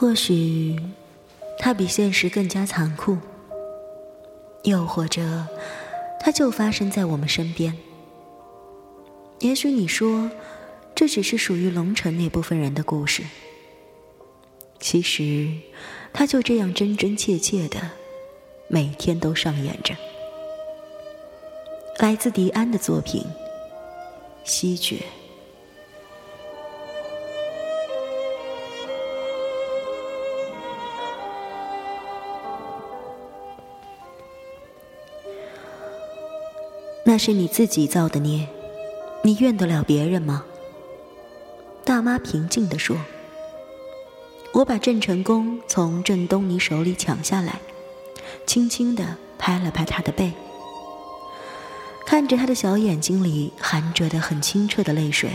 [0.00, 0.80] 或许，
[1.58, 3.18] 它比现实更加残酷；
[4.62, 5.46] 又或者，
[6.18, 7.76] 它就发生在我们身边。
[9.40, 10.30] 也许你说，
[10.94, 13.24] 这只是属于龙城那部分人的故事。
[14.78, 15.50] 其实，
[16.14, 17.90] 它就这样真真切切的，
[18.68, 19.94] 每天都上演着。
[21.98, 23.22] 来自迪安的作品
[24.44, 24.96] 《西决》。
[37.20, 38.48] 是你自己造的孽，
[39.22, 40.42] 你怨得了别人吗？
[41.84, 42.96] 大妈平静地说
[44.54, 47.60] ：“我把郑成功从郑东尼手里抢下来，
[48.46, 50.32] 轻轻地拍了拍他的背，
[52.06, 55.30] 看着他的小眼睛里含着的很清澈的泪水，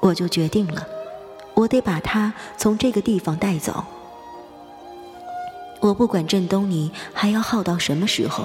[0.00, 0.84] 我就决定了，
[1.54, 3.84] 我得把他从这个地方带走。
[5.78, 8.44] 我不管郑东尼还要耗到什么时候。”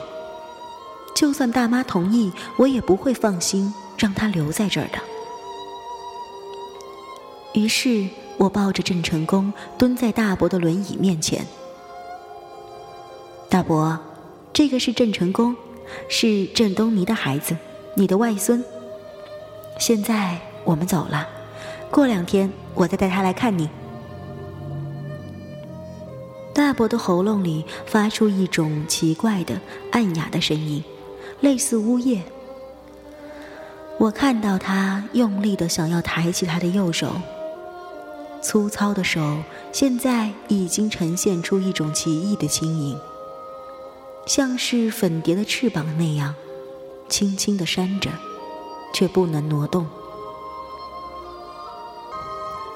[1.19, 4.97] 就算大妈同意，我也不会放心让他留在这儿的。
[7.51, 11.45] 于是我抱着郑成功蹲在大伯的轮椅面前。
[13.49, 13.99] 大伯，
[14.53, 15.53] 这个是郑成功，
[16.07, 17.57] 是郑东尼的孩子，
[17.95, 18.63] 你的外孙。
[19.77, 21.27] 现在我们走了，
[21.91, 23.69] 过两天我再带他来看你。
[26.53, 29.59] 大伯的喉咙里发出一种奇怪的
[29.91, 30.81] 暗哑的声音。
[31.41, 32.23] 类似呜咽。
[33.97, 37.15] 我看到他用力的想要抬起他的右手，
[38.41, 42.97] 粗糙的手现在已经呈现出一种奇异的轻盈，
[44.25, 46.33] 像是粉蝶的翅膀那样，
[47.09, 48.09] 轻轻的扇着，
[48.93, 49.85] 却不能挪动。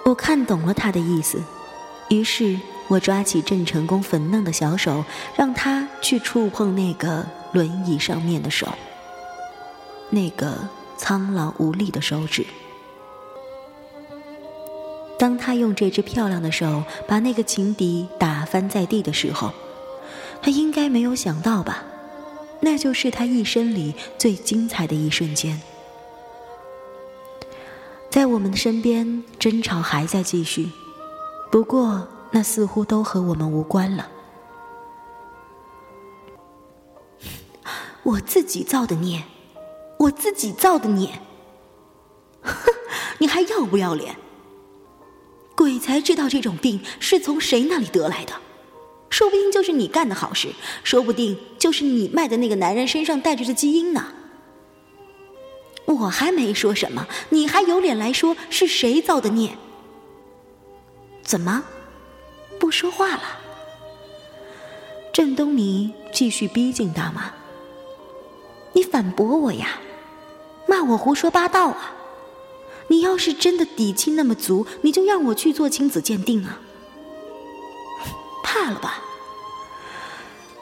[0.03, 1.41] 我看懂了他的意思，
[2.09, 5.03] 于是我抓起郑成功粉嫩的小手，
[5.35, 7.25] 让他去触碰那个。
[7.53, 8.67] 轮椅上面的手，
[10.09, 10.67] 那个
[10.97, 12.43] 苍老无力的手指。
[15.19, 19.53] 当他用这只漂亮的手把那个情敌打翻在地的时候，
[20.41, 21.83] 他应该没有想到吧？
[22.61, 25.61] 那就是他一生里最精彩的一瞬间。
[28.09, 30.71] 在我们的身边，争吵还在继续，
[31.51, 34.09] 不过那似乎都和我们无关了。
[38.01, 39.23] 我自己造的孽，
[39.99, 41.21] 我自己造的孽。
[42.41, 42.53] 哼，
[43.19, 44.17] 你还要不要脸？
[45.55, 48.33] 鬼才知道这种病是从谁那里得来的，
[49.11, 54.07] 说不定就是你干的好事，说不定就是你卖的那个男人身上带着的基因呢。
[55.85, 59.55] 我还没说什么，你还有脸来说是谁造的孽？
[61.21, 61.63] 怎么，
[62.63, 63.23] 不说话了？
[65.11, 67.33] 郑东尼继续逼近大妈。
[68.71, 69.81] 你反驳我呀，
[70.65, 71.93] 骂我胡说八道啊！
[72.87, 76.61] 你要是真的底气那么足，你就让我去做亲子鉴定啊！
[78.45, 79.03] 怕了吧？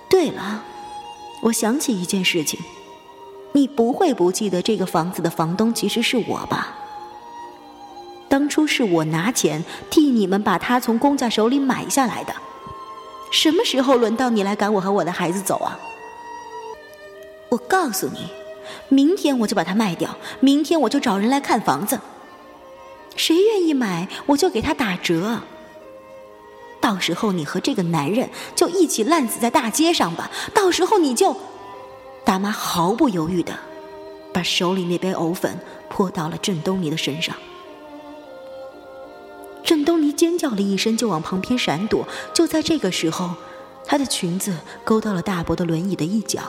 [0.10, 0.64] 对了，
[1.44, 2.60] 我想起一件事情，
[3.52, 6.76] 你不会不记得这个房子的房东其实是我吧？
[8.32, 12.34] 当初是我拿钱替你们把他从公家手里买下来的，
[13.30, 15.78] 什么时候轮到你来赶我和我的孩子走啊？
[17.50, 18.30] 我告诉你，
[18.88, 22.00] 明天我就把它卖掉，明天我就找人来看房子。
[23.18, 25.42] 谁愿意买，我就给他打折。
[26.80, 30.32] 到时候你和这个男人就一起烂死在大街上吧。
[30.54, 31.36] 到时候你就……
[32.24, 33.54] 大妈毫不犹豫的
[34.32, 35.60] 把手里那杯藕粉
[35.90, 37.36] 泼到了郑东尼的身上。
[39.64, 42.08] 郑东尼尖叫了一声，就往旁边闪躲。
[42.34, 43.36] 就在这个时候，
[43.86, 46.42] 她的裙子勾到了大伯的轮椅的一角。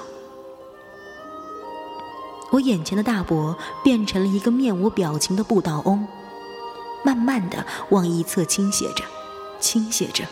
[2.51, 6.07] 我眼前的大伯变成了一个面无表情的不倒翁，
[7.03, 9.05] 慢慢的往一侧倾斜着，
[9.59, 10.25] 倾斜着，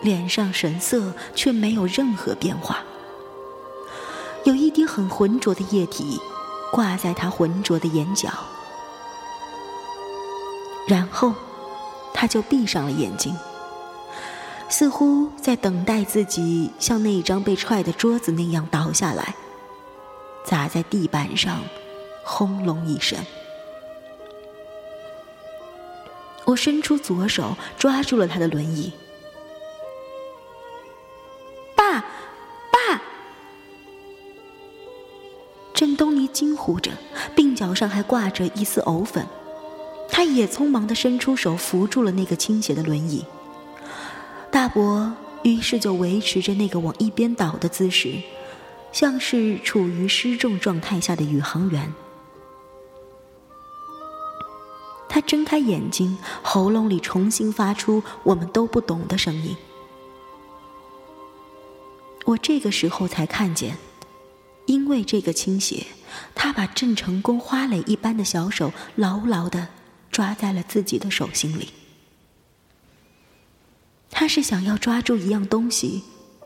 [0.00, 2.78] 脸上神色却没有任何变化。
[4.44, 6.18] 有一滴很浑浊的液体
[6.72, 8.30] 挂在他浑浊的眼角，
[10.90, 11.32] 然后
[12.12, 13.32] 他就闭上了眼睛，
[14.68, 19.36] 似乎在等待自己像那张被踹的桌子那样倒下来。
[20.44, 21.60] 砸在地板上，
[22.24, 23.16] 轰隆一声。
[26.44, 28.92] 我伸出左手抓住了他的轮椅。
[31.76, 32.00] 爸，
[32.72, 33.00] 爸！
[35.72, 36.90] 郑东尼惊呼着，
[37.36, 39.24] 鬓角上还挂着一丝藕粉，
[40.20, 43.24] 他也匆忙的伸出手扶住了那个倾斜的轮椅。
[44.52, 45.10] 大伯
[45.44, 48.16] 于是就维持着那个往一边倒的姿势，
[48.92, 51.90] 像是处于失重状态下的宇航员。
[55.08, 59.56] 他睁开眼睛，喉咙里重新发出我们都不懂的声音。
[62.26, 63.78] 我这个时候才看见，
[64.66, 65.86] 因为这个倾斜，
[66.34, 69.68] 他把郑成功花蕾一般的小手牢牢的
[70.10, 71.72] 抓在了自己的手心里。
[74.10, 76.02] 他是想要抓住一样东西，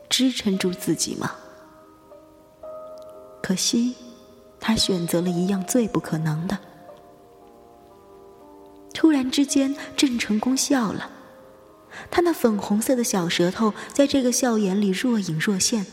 [0.09, 1.35] 支撑住自己吗？
[3.41, 3.95] 可惜，
[4.59, 6.57] 他选择了一样最不可能的。
[8.93, 11.11] 突然之间，郑成功笑了。
[12.09, 15.85] 他那粉红色的小舌头在这个笑眼里若隐若现，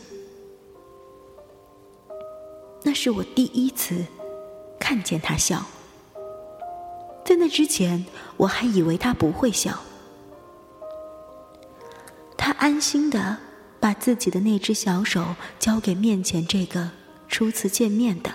[2.83, 4.05] 那是我第一次
[4.79, 5.65] 看见他笑。
[7.25, 8.05] 在那之前，
[8.37, 9.79] 我还以为他不会笑。
[12.37, 13.37] 他安心的
[13.79, 16.89] 把自己的那只小手交给面前这个
[17.27, 18.31] 初次见面的、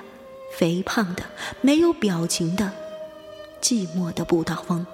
[0.57, 1.23] 肥胖的、
[1.61, 2.73] 没有表情的、
[3.61, 4.87] 寂寞的不倒翁，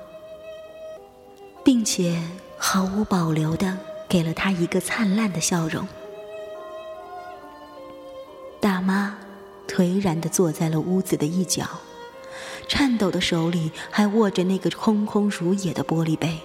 [1.64, 2.20] 并且。
[2.56, 3.76] 毫无保留的
[4.08, 5.86] 给了他一个灿烂的笑容。
[8.58, 9.18] 大妈
[9.68, 11.66] 颓然的坐在了屋子的一角，
[12.66, 16.38] 颤抖的手里还握着那个空空如也的玻璃杯。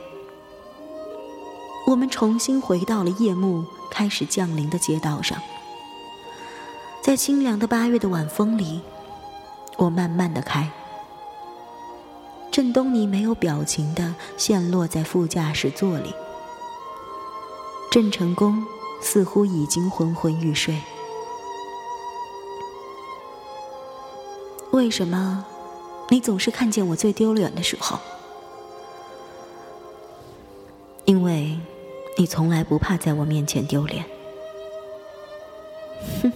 [1.88, 5.42] 我们重新回到了夜幕开始降临的街道上，
[7.02, 8.82] 在清凉的八月的晚风里，
[9.78, 10.72] 我慢慢的开。
[12.52, 16.14] 郑东尼没有表情的陷落在副驾驶座里，
[17.90, 18.64] 郑成功
[19.02, 20.80] 似乎已经昏昏欲睡。
[24.72, 25.46] 为什么
[26.10, 28.00] 你总是看见我最丢脸的时候？
[31.06, 31.60] 因为
[32.18, 34.06] 你从来不怕在我面前丢脸。
[36.22, 36.32] 哼，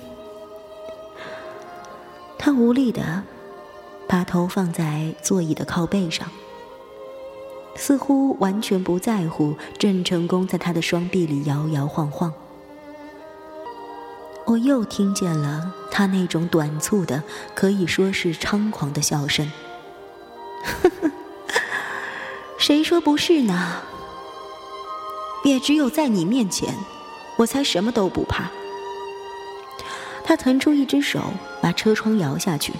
[2.38, 3.24] 他无力的。
[4.06, 6.30] 把头放在座椅的靠背上，
[7.76, 12.32] 似乎完全不在乎郑成功在他的双臂里摇摇晃晃。
[14.46, 17.24] 我又听见了他那种短促的，
[17.56, 19.52] 可以说是猖狂的笑声。
[22.60, 23.82] 谁说不是呢？
[25.44, 26.74] 也只有在你面前，
[27.38, 28.50] 我才什么都不怕。
[30.24, 31.22] 他腾出一只手，
[31.62, 32.74] 把车窗摇下去。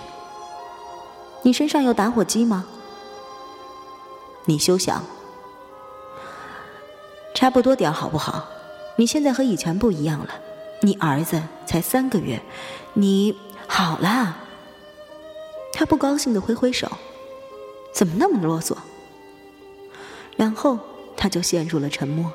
[1.42, 2.66] 你身上有打火机吗？
[4.46, 5.04] 你休想！
[7.34, 8.48] 差不多点好不好？
[8.96, 10.30] 你现在和以前不一样了，
[10.86, 12.42] 你儿子才三个月，
[12.94, 14.36] 你好啦。
[15.72, 16.92] 他不高兴的挥挥手，
[17.94, 18.76] 怎么那么啰嗦？
[20.36, 20.78] 然后
[21.16, 22.30] 他就陷入了沉默。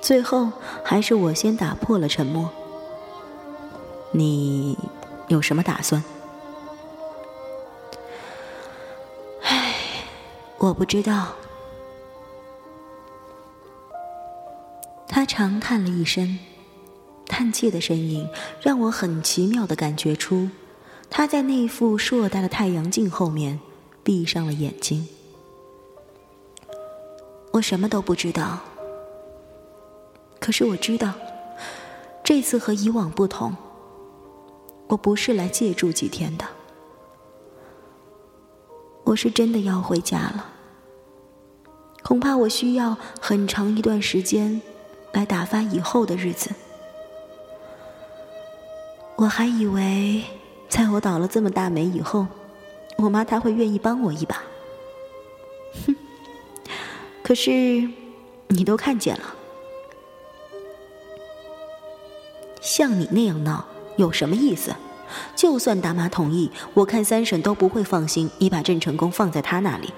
[0.00, 0.52] 最后
[0.84, 2.48] 还是我先打破了沉默。
[4.12, 4.78] 你
[5.26, 6.04] 有什么打算？
[9.42, 9.74] 唉
[10.58, 11.26] 我不知道。
[15.18, 16.38] 他长叹了一声，
[17.26, 18.24] 叹气的声音
[18.62, 20.48] 让我很奇妙的感觉出，
[21.10, 23.58] 他在那副硕大的太阳镜后面
[24.04, 25.08] 闭上了眼睛。
[27.50, 28.60] 我什么都不知道，
[30.38, 31.12] 可是我知道，
[32.22, 33.56] 这次和以往不同，
[34.86, 36.44] 我不是来借住几天的。
[39.02, 40.52] 我是真的要回家了，
[42.04, 44.62] 恐怕我需要很长一段时间
[45.12, 46.50] 来打发以后的日子。
[49.16, 50.22] 我还以为，
[50.68, 52.26] 在我倒了这么大霉以后，
[52.96, 54.42] 我妈她会愿意帮我一把。
[55.86, 55.96] 哼，
[57.22, 57.88] 可是
[58.46, 59.34] 你都看见了，
[62.60, 63.64] 像你那样闹
[63.96, 64.74] 有什么意思？
[65.34, 69.92] 就算大妈同意，我看三婶都不会放心你把郑成功放在他那里。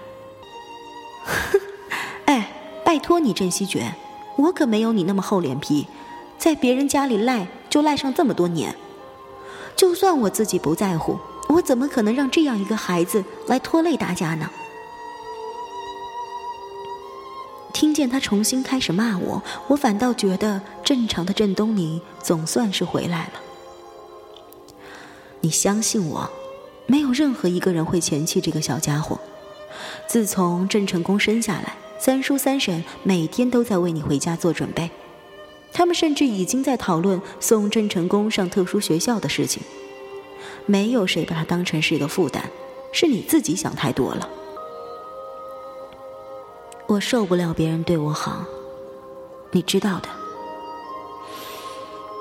[1.25, 1.61] 哼
[2.27, 2.53] 哎，
[2.85, 3.93] 拜托你郑希爵，
[4.41, 5.87] 我可没有你那么厚脸皮，
[6.39, 8.75] 在别人家里赖就赖上这么多年。
[9.77, 11.19] 就算我自己不在乎，
[11.49, 14.49] 我怎么可能让这样一个孩子来拖累大家呢？
[17.73, 23.33] 听见他重新开始骂我，我反倒觉得正常的郑东尼总算是回来了。
[25.41, 26.31] 你相信我，
[26.87, 29.19] 没有任何一个人会嫌弃这个小家伙。
[30.07, 34.91] 自从郑成功生下来，三叔三婶每天都在为你回家做准备，
[35.71, 39.63] 他们甚至已经在讨论送郑成功上特殊学校的事情。
[40.65, 42.41] 没有谁把他当成是一个负担，
[42.91, 44.27] 是你自己想太多了。
[46.87, 48.47] 我受不了别人对我好，
[49.51, 50.09] 你知道的。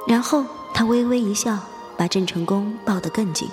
[0.09, 0.43] 然后
[0.73, 1.57] 他微微一笑，
[1.97, 3.47] 把郑成功抱得更紧。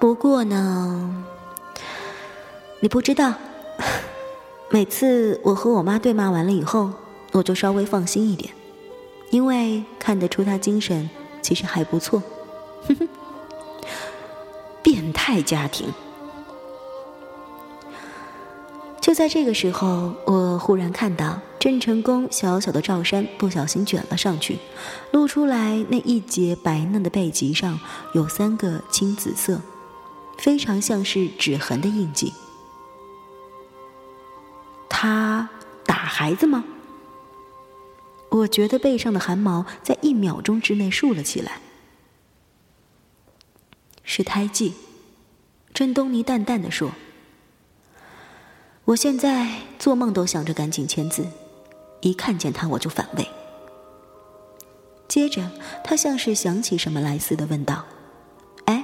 [0.00, 1.24] 不过呢，
[2.80, 3.34] 你不知道，
[4.74, 6.90] 每次我和我妈对骂完了以后，
[7.30, 8.52] 我就稍微放心一点，
[9.30, 11.08] 因为看得出她精神
[11.40, 12.20] 其实还不错。
[12.82, 13.08] 哼哼，
[14.82, 15.86] 变态家庭。
[19.00, 24.58] 就在这个时候，我忽然看到郑成功小小的罩衫不小心卷了上去，
[25.12, 27.78] 露出来那一截白嫩的背脊上
[28.12, 29.60] 有三个青紫色，
[30.36, 32.32] 非常像是指痕的印记。
[35.04, 35.50] 他
[35.84, 36.64] 打孩子吗？
[38.30, 41.60] 我觉得背上的汗毛在一秒钟之内竖了起来。
[44.02, 44.72] 是胎记，
[45.74, 46.92] 郑东尼淡淡的说。
[48.86, 51.26] 我现在做梦都想着赶紧签字，
[52.00, 53.28] 一看见他我就反胃。
[55.06, 55.50] 接着，
[55.84, 57.84] 他像是想起什么来似的问道
[58.64, 58.82] ：“哎，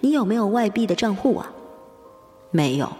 [0.00, 1.52] 你有没有外币的账户啊
[2.50, 2.92] ？”“没有。”“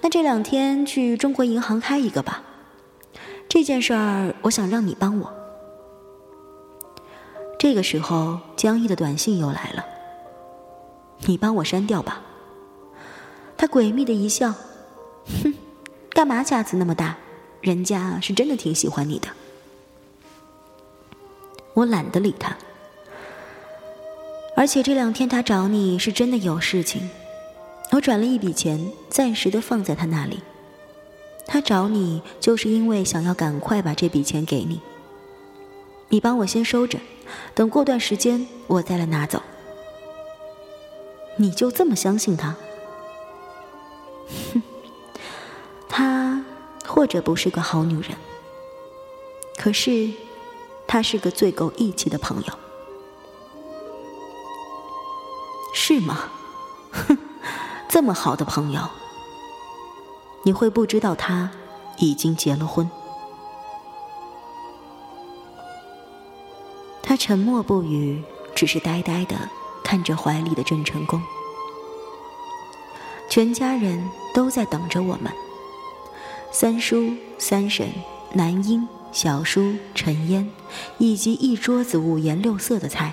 [0.00, 2.42] 那这两天去中国银行开一个吧。
[3.48, 5.32] ”“这件事儿，我想让你帮我。”
[7.58, 9.84] 这个时候，江毅的短信又来了
[11.26, 12.22] ：“你帮我删掉吧。”
[13.56, 14.52] 他诡秘的一笑。
[15.44, 15.54] 哼，
[16.10, 17.16] 干嘛架子那么大？
[17.60, 19.28] 人家是真的挺喜欢你的。
[21.74, 22.56] 我懒得理他，
[24.56, 27.08] 而且这两天他找你是真的有事情。
[27.92, 30.40] 我转了一笔钱，暂时的放在他那里。
[31.46, 34.80] 他找你就是因为想要赶快把这笔钱给你。
[36.08, 36.98] 你帮我先收着，
[37.54, 39.42] 等过段时间我再来拿走。
[41.36, 42.56] 你就这么相信他？
[44.54, 44.62] 哼。
[45.86, 46.42] 他
[46.86, 48.16] 或者不是个好女人，
[49.58, 50.10] 可是
[50.86, 52.54] 她是个最够义气的朋友，
[55.74, 56.30] 是吗？
[57.92, 58.80] 这么好的朋友，
[60.44, 61.50] 你会不知道她
[61.98, 62.88] 已经结了婚？
[67.02, 69.36] 他沉默不语，只是呆呆的
[69.84, 71.20] 看着怀里的郑成功。
[73.28, 75.30] 全家人都在等着我们。
[76.50, 77.92] 三叔、三婶、
[78.32, 80.50] 南英、小叔、陈烟，
[80.96, 83.12] 以及一桌子五颜六色的菜。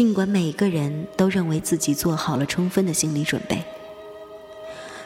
[0.00, 3.62] 尽管每个人都认为自己做好了充分的心理准备，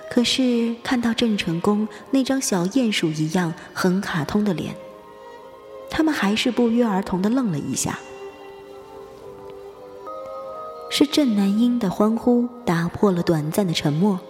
[0.08, 4.76] 可是看到郑成功那张小鼹鼠一样很卡通的脸，
[5.90, 7.98] 他们还是不约而同的愣了一下。
[10.92, 14.20] 是郑南英的欢呼打破了短暂的沉默。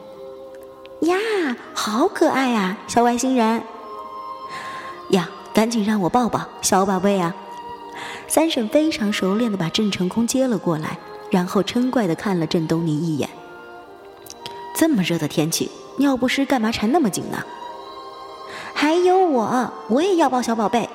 [1.00, 1.18] 呀，
[1.74, 3.62] 好可爱啊，小外星人！
[5.10, 7.36] 呀，赶紧让我抱抱，小宝贝啊！
[8.26, 10.98] 三婶非常熟练的把郑成功接了过来，
[11.30, 13.28] 然后嗔怪的看了郑东尼一眼。
[14.76, 17.42] 这么热的天气，尿不湿干嘛缠那么紧呢？
[18.74, 20.88] 还有我，我也要抱小宝贝。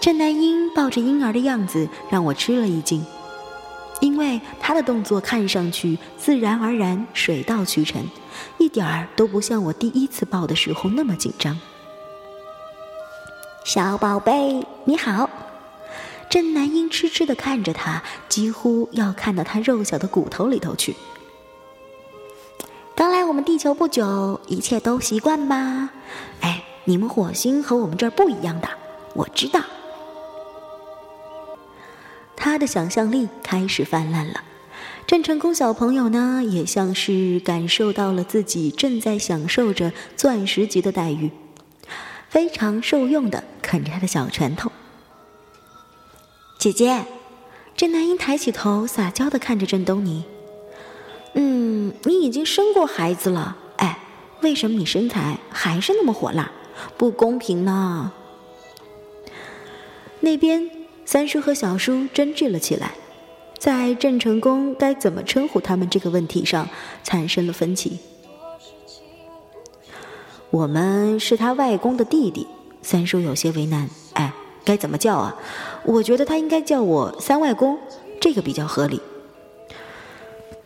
[0.00, 3.04] 郑南英抱着婴儿的样子让我吃了一惊，
[4.00, 8.04] 因为他的动作看上去自然而然，水到渠成。
[8.58, 11.58] 一点儿都不像我第一次抱的时候那么紧张。
[13.64, 15.30] 小宝贝，你好。
[16.32, 20.96] 郑南英痴痴的看着他，几乎要看到他肉小的骨头里头去。
[22.96, 25.90] 刚来我们地球不久，一切都习惯吧？
[26.40, 28.68] 哎，你们火星和我们这儿不一样的，
[29.12, 29.60] 我知道。
[32.34, 34.42] 他的想象力开始泛滥了。
[35.06, 41.30] 郑成功小朋友呢，也像是感受到了自己正在享受着钻石级的待遇，
[42.30, 44.71] 非常受用的啃着他的小拳头。
[46.62, 47.04] 姐姐，
[47.76, 50.24] 郑南英抬起头，撒娇的看着郑东尼
[51.34, 53.98] ：“嗯，你已经生过孩子了，哎，
[54.42, 56.52] 为什么你身材还是那么火辣？
[56.96, 58.12] 不公平呢！”
[60.22, 60.70] 那边
[61.04, 62.92] 三叔和小叔争执了起来。
[63.58, 66.68] 在郑成功该怎么称呼他们这个问题上
[67.02, 67.98] 产生了分歧。
[70.50, 72.46] 我们是他外公的弟弟，
[72.82, 73.90] 三叔有些为难。
[74.12, 74.32] 哎，
[74.64, 75.34] 该怎么叫啊？
[75.84, 77.78] 我觉得他应该叫我三外公，
[78.20, 79.00] 这个比较合理。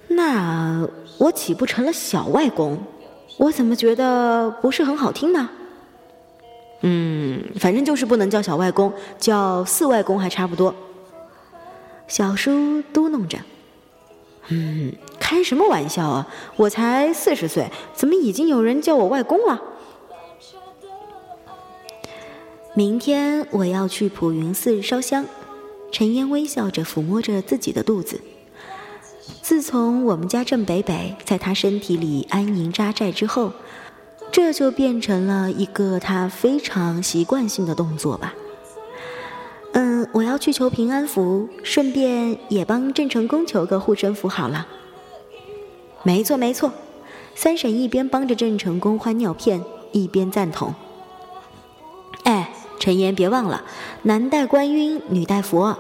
[0.09, 0.87] 那
[1.19, 2.79] 我岂不成了小外公？
[3.39, 5.49] 我怎么觉得不是很好听呢？
[6.83, 10.75] 嗯，反正就是不能叫小外公，叫四外公还差不多。
[12.07, 13.39] 小叔嘟囔着
[14.49, 16.27] ：“嗯，开什么玩笑啊！
[16.57, 19.61] 我才四十岁，怎么已经有人叫我外公了？
[22.77, 25.25] 明天我要去普云寺烧香。
[25.91, 28.21] 陈烟微笑着抚摸着自己的肚子。
[29.41, 33.51] 自从我们家郑北北在他身体里安营扎寨之后，
[34.31, 38.35] 这就变成了一个他非常习惯性的动作吧。
[39.73, 44.67] 嗯，我要去求平安符，顺便也帮郑成功求个护身符好了。
[46.03, 46.71] 没错没错，
[47.35, 50.75] 三婶一边帮着郑成功换尿片，一边赞同。
[52.87, 53.65] 陈岩别忘了，
[54.03, 55.77] 男戴观音，女戴佛。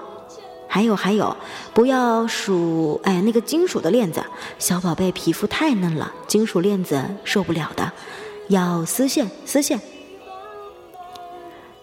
[0.66, 1.36] 还有还有，
[1.72, 4.24] 不要数哎那个金属的链子，
[4.58, 7.92] 小宝贝皮肤太嫩了，金属链子受不了的，
[8.48, 9.80] 要丝线丝线。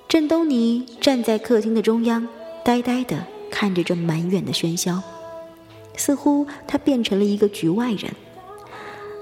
[0.10, 2.27] 郑东尼站在客厅的中央，
[2.65, 5.01] 呆呆地看着这满远的喧嚣，
[5.96, 8.13] 似乎他变成了一个局外人。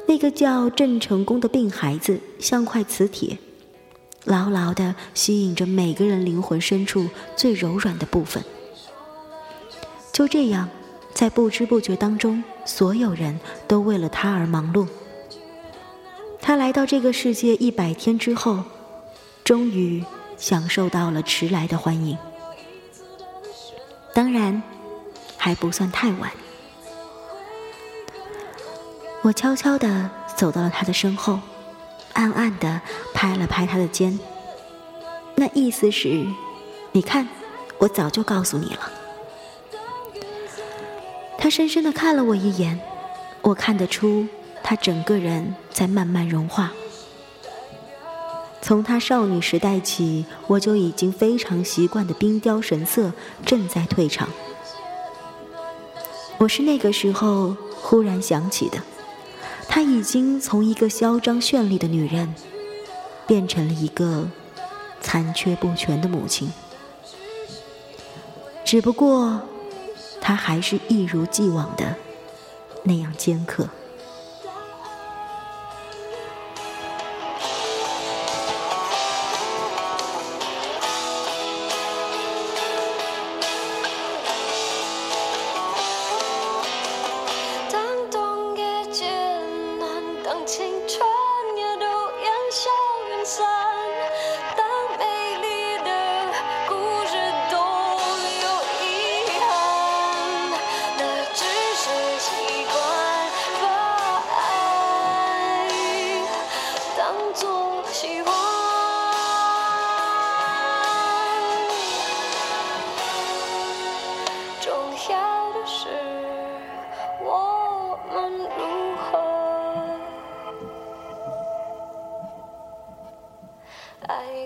[0.07, 3.37] 那个叫郑成功的病孩子像块磁铁，
[4.25, 8.43] 牢牢地吸引着每个人灵魂深处最柔软的部分。
[10.11, 10.69] 就这样，
[11.13, 14.87] 在不知不觉当中，所有人都为了他而忙碌。
[16.41, 18.63] 他来到这个世界一百天之后，
[19.43, 20.03] 终于
[20.37, 22.17] 享受到了迟来的欢迎。
[24.13, 24.61] 当然，
[25.37, 26.31] 还不算太晚。
[29.21, 31.39] 我悄悄地走到了他的身后，
[32.13, 32.81] 暗暗地
[33.13, 34.19] 拍了拍他的肩，
[35.35, 36.25] 那意思是：
[36.91, 37.27] 你看，
[37.77, 38.91] 我早就告诉你了。
[41.37, 42.79] 他深深的看了我一眼，
[43.41, 44.27] 我看得出
[44.61, 46.71] 他整个人在慢慢融化。
[48.61, 53.11] 从他少女时代起，我就已经非常习惯的冰雕神色
[53.43, 54.29] 正在退场。
[56.37, 58.77] 我是那个时候忽然想起的，
[59.73, 62.35] 她已经从一个嚣张绚丽的女人，
[63.25, 64.27] 变成了一个
[64.99, 66.51] 残缺不全的母亲。
[68.65, 69.41] 只不过。
[70.23, 71.95] 她还是一如既往的
[72.83, 73.67] 那样尖刻。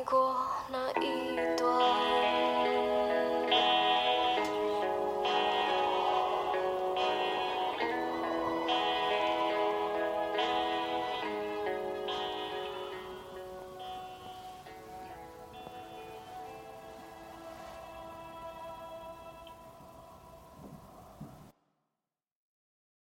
[0.03, 0.44] 过。